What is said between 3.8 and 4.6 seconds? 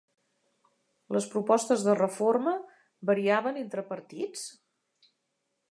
partits?